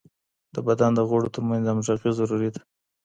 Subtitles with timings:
[0.53, 2.61] د بدن د غړو ترمنځ همږغي ضروري ده.